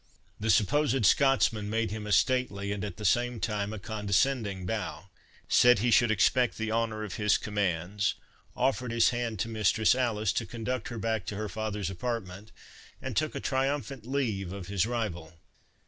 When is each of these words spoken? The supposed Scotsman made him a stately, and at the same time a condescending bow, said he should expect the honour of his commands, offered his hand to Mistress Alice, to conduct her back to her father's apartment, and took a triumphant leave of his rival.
The 0.39 0.49
supposed 0.49 1.05
Scotsman 1.05 1.69
made 1.69 1.91
him 1.91 2.07
a 2.07 2.11
stately, 2.11 2.71
and 2.71 2.83
at 2.83 2.97
the 2.97 3.05
same 3.05 3.39
time 3.39 3.71
a 3.71 3.77
condescending 3.77 4.65
bow, 4.65 5.09
said 5.47 5.77
he 5.77 5.91
should 5.91 6.09
expect 6.09 6.57
the 6.57 6.71
honour 6.71 7.03
of 7.03 7.17
his 7.17 7.37
commands, 7.37 8.15
offered 8.55 8.91
his 8.91 9.09
hand 9.09 9.37
to 9.41 9.47
Mistress 9.47 9.93
Alice, 9.93 10.33
to 10.33 10.47
conduct 10.47 10.87
her 10.89 10.97
back 10.97 11.27
to 11.27 11.35
her 11.35 11.47
father's 11.47 11.91
apartment, 11.91 12.51
and 12.99 13.15
took 13.15 13.35
a 13.35 13.39
triumphant 13.39 14.03
leave 14.07 14.51
of 14.51 14.65
his 14.69 14.87
rival. 14.87 15.33